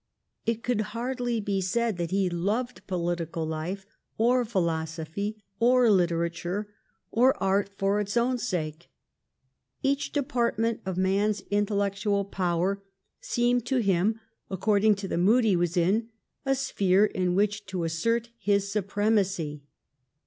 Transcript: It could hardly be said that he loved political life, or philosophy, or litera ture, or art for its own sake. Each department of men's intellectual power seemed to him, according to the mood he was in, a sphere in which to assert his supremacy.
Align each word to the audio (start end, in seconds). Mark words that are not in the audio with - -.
It 0.47 0.63
could 0.63 0.81
hardly 0.97 1.39
be 1.39 1.61
said 1.61 1.97
that 1.97 2.09
he 2.09 2.27
loved 2.27 2.87
political 2.87 3.45
life, 3.45 3.85
or 4.17 4.43
philosophy, 4.43 5.43
or 5.59 5.91
litera 5.91 6.31
ture, 6.31 6.69
or 7.11 7.37
art 7.37 7.69
for 7.77 7.99
its 7.99 8.17
own 8.17 8.39
sake. 8.39 8.89
Each 9.83 10.11
department 10.11 10.81
of 10.87 10.97
men's 10.97 11.41
intellectual 11.51 12.25
power 12.25 12.81
seemed 13.19 13.67
to 13.67 13.77
him, 13.77 14.19
according 14.49 14.95
to 14.95 15.07
the 15.07 15.19
mood 15.19 15.43
he 15.45 15.55
was 15.55 15.77
in, 15.77 16.09
a 16.47 16.55
sphere 16.55 17.05
in 17.05 17.35
which 17.35 17.67
to 17.67 17.83
assert 17.83 18.31
his 18.39 18.71
supremacy. 18.71 19.61